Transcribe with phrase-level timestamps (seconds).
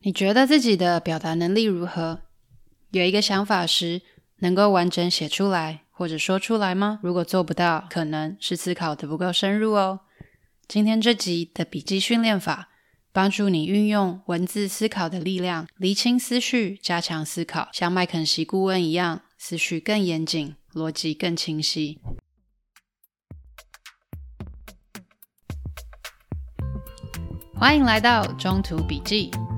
[0.00, 2.22] 你觉得自己的表达能力如何？
[2.92, 4.02] 有一个想法时，
[4.38, 7.00] 能够完整写出来或者说出来吗？
[7.02, 10.00] 如果做不到，可能是思考得不够深入哦。
[10.68, 12.68] 今天这集的笔记训练法，
[13.12, 21.98] 帮助你运用文字思考的力量，厘清思绪，加强思考，像麦肯锡顾问一样，思绪更严谨，逻辑更清晰。
[27.56, 29.32] 欢迎来到中途笔记，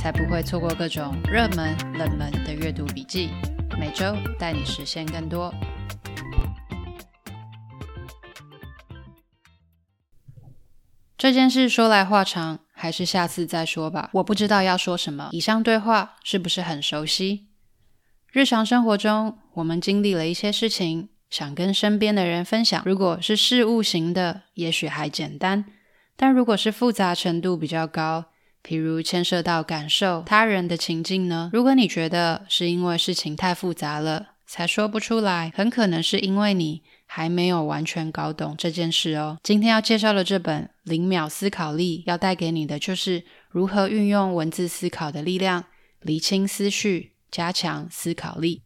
[0.00, 3.28] 才不会错过各种热门、冷门的阅读笔记，
[3.78, 5.52] 每周带你实现更多。
[11.18, 14.08] 这件事说来话长，还是下次再说吧。
[14.14, 15.28] 我不知道要说什么。
[15.32, 17.48] 以上对话是不是很熟悉？
[18.32, 22.82] 日常生活中，我们经历了一些事情，想跟身边的人分享。
[22.86, 25.64] 如果是事物型的，也许还简单；
[26.16, 28.24] 但如果是复杂程度比较高，
[28.62, 31.50] 譬如牵涉到感受他人的情境呢？
[31.52, 39.38] 如果你觉得是因为事情太复杂了，才说不出来，很可能是因为你还没有完全搞懂这件事哦。
[39.42, 45.64] 今天要介绍的这本《零秒思考力》，要带给你的就是如何运用文字思考的力量，
[46.00, 48.62] 厘清思绪，加强思考力。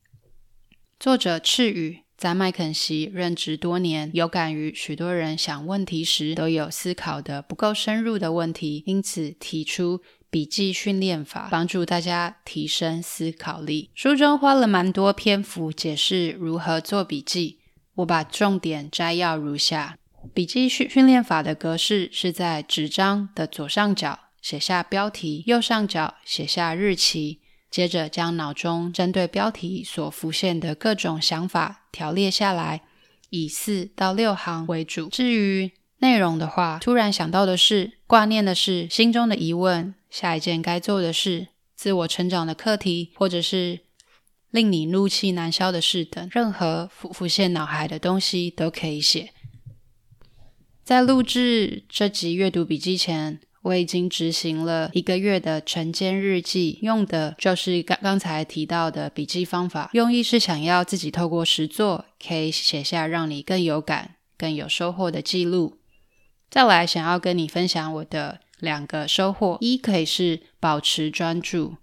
[0.98, 2.03] 作者赤羽。
[2.25, 13.91] 在麦肯锡任职多年，有感于许多人想问题时都有思考的不够深入的问题，因此提出笔记训练法，帮助大家提升思考力。
[13.95, 17.58] 书中花了蛮多篇幅解释如何做笔记，
[17.97, 19.98] 我把重点摘要如下：
[20.33, 27.41] 笔记训训练法的格式是在纸张的左上角写下标题，右上角写下日期。
[27.74, 32.83] 接着将脑中针对标题所浮现的各种想法条列下来，
[33.30, 35.08] 以四到六行为主。
[35.08, 43.80] 至于内容的话，突然想到的事、挂念的事、心中的疑问、下一件该做的事、自我成长的课题，或者是
[44.52, 49.30] 令你怒气难消的事等，任何浮浮现脑海的东西都可以写。
[50.85, 59.89] 在录制这集阅读笔记前，我已经执行了一个月的晨间日记，用的就是刚刚才提到的笔记方法。
[59.95, 65.79] 用意是想要自己透过实作，可以写下让你更有感、更有收获的记录。
[66.51, 71.77] 再来，想要跟你分享我的两个收获：一可以是保持专注。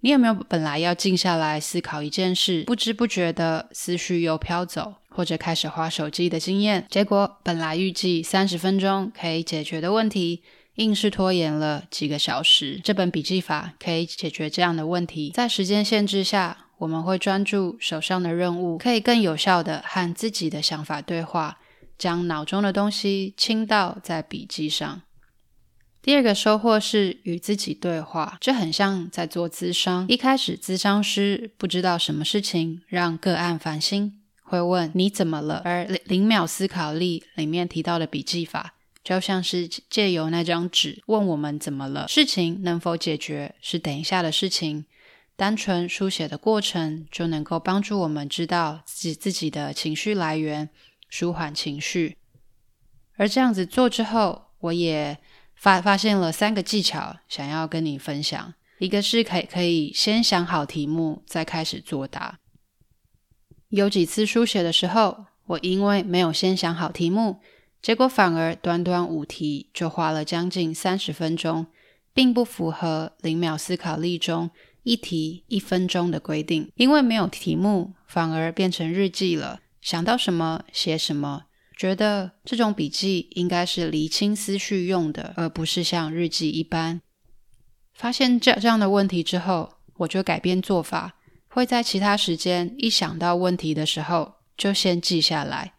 [0.00, 6.84] 你有没有本来要静下来思考一件事，不知不觉的思绪又飘走，或者开始滑手机的经验？
[6.90, 10.42] 结果本来预计三十分钟可以解决的问题，
[10.76, 12.80] 硬是拖延了几个小时。
[12.82, 15.30] 这本笔记法可以解决这样的问题。
[15.34, 21.58] 在时间限制下，我们会专注手上的任务，可以更有效地和自己的想法对话，
[21.96, 25.02] 将脑中的东西倾倒在笔记上。
[26.02, 30.04] 第二个收获是与自己对话，这很像在做咨商。
[30.08, 35.62] 一开始，咨商师不知道什么事情让个案烦心，会问你怎么了？
[35.64, 38.74] 而零秒思考力里面提到的笔记法。
[39.04, 44.86] 就像是借由那张纸问我们怎么了，事情能否解决是等一下的事情。
[45.36, 50.70] 单纯书写的过程就能够帮助我们知道自己自己的情绪来源，
[51.08, 52.16] 舒缓情绪。
[53.16, 55.18] 而这样子做之后，我也
[55.54, 58.54] 发发现了三个技巧，想要跟你分享。
[58.78, 62.38] 一个是可以可以先想好题目，再开始作答。
[63.68, 67.40] 有几次书写的时候，我因为没有先想好题目。
[67.84, 71.66] 结果反而短短五题就花了将近三十分钟，
[72.14, 74.48] 并不符合零秒思考力中
[74.84, 76.72] 一题一分钟的规定。
[76.76, 81.42] 因为没有题目，反而变成日记了，想到什么写什么。
[81.76, 87.02] 觉得这种笔记应该是厘清思绪用的，而不是像日记一般。
[87.92, 91.16] 发现这这样的问题之后，我就改变做法，
[91.48, 95.74] 会在其他时间一想到问题的时候，就先记下来。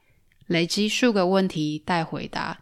[0.47, 2.59] 累积数个问题待回答，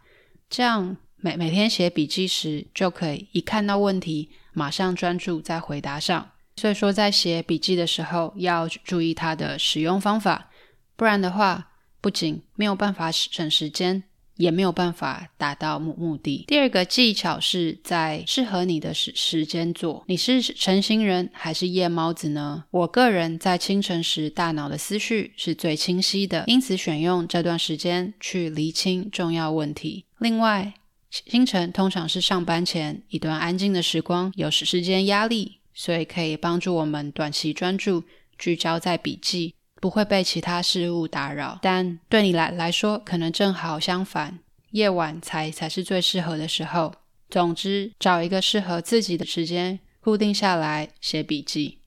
[0.50, 6.32] 这样每每天写笔记时就可以一看到问题马上专注在回答上。
[6.56, 10.52] 所以说，在写笔记的时候要注意它的使用方法，
[10.96, 14.04] 不然的话，不仅没有办法省时间，
[14.36, 16.46] 也没有办法达到目目的。
[16.48, 20.04] 第二个技巧是在适合你的时时间做。
[20.08, 22.64] 你是晨型人还是夜猫子呢？
[22.72, 30.06] 我个人在清晨时大脑的思绪是最清晰的，因此选用这段时间去厘清重要问题。
[30.20, 30.74] 另外，
[31.10, 38.04] 清晨通常是上班前一段安静的时光，有时时间压力，所以可以帮助我们短期专注，
[38.38, 39.54] 聚焦在笔记。
[39.84, 44.40] 不会被其他事物打扰，但对你来来说，可能正好相反，
[44.72, 46.94] 夜晚才才是最适合的时候。
[47.30, 51.80] 总之，找一个适合自己的时间，固定下来写笔记。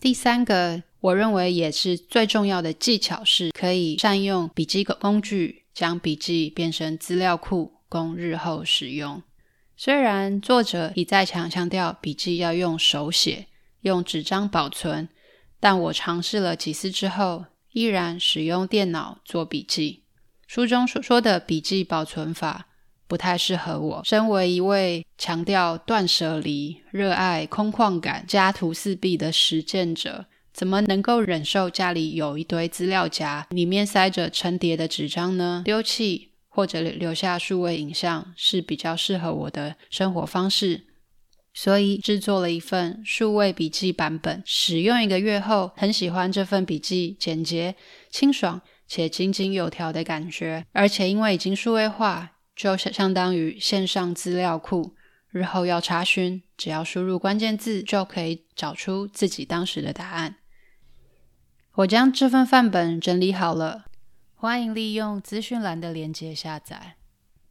[0.00, 9.22] 第三个，我认为也是最重要的技巧是，可以善用笔记工具，将笔记变成资料库，供日后使用。
[9.76, 13.48] 虽然作者一再强强调笔记要用手写，
[13.82, 15.10] 用纸张保存。
[15.62, 20.02] 但我尝试了几次之后，依然使用电脑做笔记。
[20.48, 22.66] 书中所说的笔记保存法
[23.06, 24.02] 不太适合我。
[24.04, 35.62] 身为一位强调断舍离、热爱空旷感、家徒四壁的实践者，怎么能够忍受家里有一堆资料夹，里面塞着成叠的纸张呢？
[35.64, 40.86] 丢弃或者留下数位影像是比较适合我的生活方式。
[41.54, 47.74] 所以制作了一份数位笔记版本，使用一个月后，很喜欢这份笔记简洁、
[48.10, 50.64] 清爽且井井有条的感觉。
[50.72, 54.94] 而且因为已经数位化，就相当于线上资料库，
[55.28, 60.36] 日后要查询，只要输入关键字就可以找出自己当时的答案。
[61.74, 63.84] 我将这份范本整理好了，
[64.34, 66.96] 欢迎利用资讯栏的链接下载。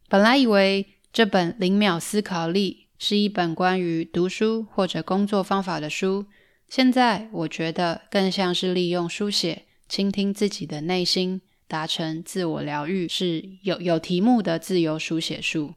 [0.08, 2.81] 本来以为这本零秒思考力。
[3.04, 6.24] 是一本关于读书或者工作方法的书。
[6.68, 15.74] 现在我觉得更像是利用书写倾听自己的内心，达成自我疗愈，是有有题目的自由书写术。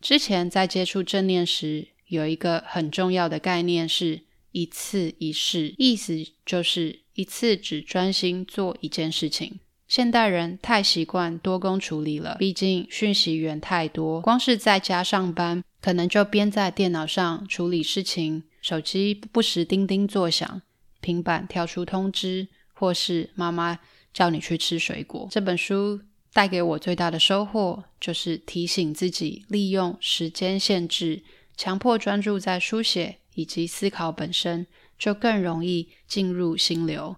[0.00, 4.20] 之前在接触正念时，有一个很重要的概念是
[4.52, 9.58] 一次一事，意思就是一次只专心做一件事情。
[9.88, 15.64] 现代人太习惯多工处理了，毕竟讯息源太多，光是在家上班。
[15.80, 20.62] 可能就边在电脑上处理事情，手机不时叮叮作响，
[21.00, 23.78] 平板跳出通知，或是妈妈
[24.12, 25.28] 叫你去吃水果。
[25.30, 26.00] 这本书
[26.32, 31.22] 带给我最大的收获，就是提醒自己利用时间限制，
[31.56, 34.66] 强迫专注在书写以及思考本身，
[34.98, 37.16] 就更容易进入心流。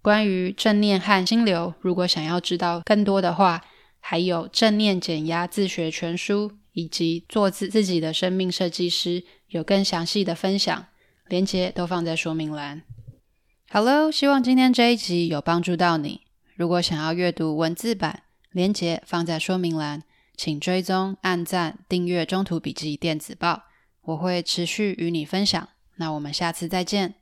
[0.00, 3.64] 关于正念和心流，如果想要知道更多的话，
[3.98, 6.48] 还有《正念减压自学全书》。
[6.72, 10.86] 以及做自自己的生命设计师，有更详细的分享，
[11.28, 12.82] 连结都放在说明栏。
[13.68, 16.22] 好喽，希望今天这一集有帮助到你。
[16.56, 20.02] 如果想要阅读文字版，连结放在说明栏，
[20.36, 23.52] 请追踪、按赞、订阅《中途笔记电子报》，
[24.02, 25.68] 我会持续与你分享。
[25.96, 27.19] 那我们下次再见。